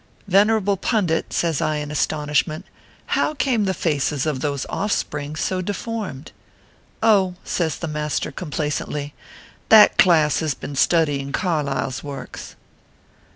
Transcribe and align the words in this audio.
"Venerable 0.27 0.77
pundit," 0.77 1.31
says 1.31 1.61
I, 1.61 1.75
in 1.75 1.91
astonishment, 1.91 2.65
"how 3.13 3.35
came 3.35 3.65
the 3.65 3.73
faces 3.75 4.25
of 4.25 4.39
those 4.39 4.65
offspring 4.67 5.35
so 5.35 5.61
deformed 5.61 6.31
?""!"says 7.43 7.75
the 7.77 7.87
master, 7.87 8.31
complacently," 8.31 9.13
that 9.69 9.99
class 9.99 10.39
has 10.39 10.55
been 10.55 10.75
studying 10.75 11.31
Carlyle 11.31 11.89
s 11.89 12.03
works." 12.03 12.55